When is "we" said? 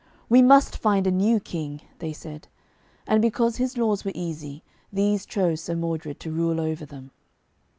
0.29-0.41